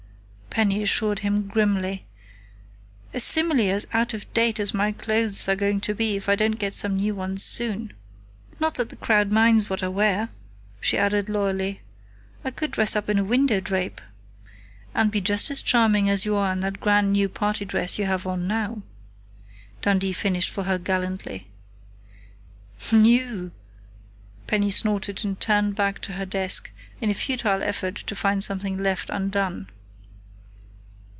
[0.53, 2.05] _"Penny assured him, grimly.
[3.13, 6.35] "A simile as out of date as my clothes are going to be if I
[6.35, 7.93] don't get some new ones soon.
[8.59, 10.27] Not that the crowd minds what I wear,"
[10.81, 11.79] she added loyally.
[12.43, 14.01] "I could dress up in a window drape"
[14.93, 18.05] "And be just as charming as you are in that grand new party dress you
[18.05, 18.81] have on now,"
[19.81, 21.47] Dundee finished for her gallantly.
[22.91, 23.51] "New!"
[24.47, 28.77] Penny snorted and turned back to her desk in a futile effort to find something
[28.77, 29.69] left undone.